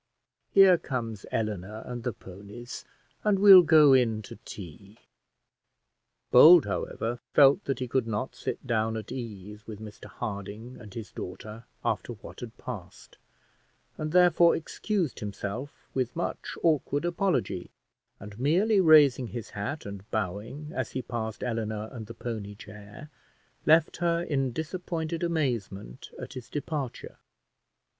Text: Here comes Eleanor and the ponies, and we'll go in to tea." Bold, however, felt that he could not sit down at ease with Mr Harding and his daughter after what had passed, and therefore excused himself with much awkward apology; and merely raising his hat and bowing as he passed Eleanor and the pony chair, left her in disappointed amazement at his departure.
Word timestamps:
Here 0.49 0.79
comes 0.79 1.27
Eleanor 1.31 1.83
and 1.85 2.01
the 2.03 2.11
ponies, 2.11 2.85
and 3.23 3.37
we'll 3.37 3.61
go 3.61 3.93
in 3.93 4.23
to 4.23 4.37
tea." 4.45 4.97
Bold, 6.31 6.65
however, 6.65 7.19
felt 7.35 7.65
that 7.65 7.77
he 7.77 7.87
could 7.87 8.07
not 8.07 8.33
sit 8.33 8.65
down 8.65 8.97
at 8.97 9.11
ease 9.11 9.67
with 9.67 9.79
Mr 9.79 10.05
Harding 10.05 10.75
and 10.81 10.91
his 10.95 11.11
daughter 11.11 11.65
after 11.85 12.13
what 12.13 12.39
had 12.39 12.57
passed, 12.57 13.19
and 13.95 14.11
therefore 14.11 14.55
excused 14.55 15.19
himself 15.19 15.85
with 15.93 16.15
much 16.15 16.57
awkward 16.63 17.05
apology; 17.05 17.69
and 18.19 18.39
merely 18.39 18.81
raising 18.81 19.27
his 19.27 19.51
hat 19.51 19.85
and 19.85 20.09
bowing 20.09 20.71
as 20.73 20.93
he 20.93 21.03
passed 21.03 21.43
Eleanor 21.43 21.89
and 21.91 22.07
the 22.07 22.15
pony 22.15 22.55
chair, 22.55 23.11
left 23.67 23.97
her 23.97 24.23
in 24.23 24.51
disappointed 24.51 25.21
amazement 25.21 26.09
at 26.17 26.33
his 26.33 26.49
departure. 26.49 27.17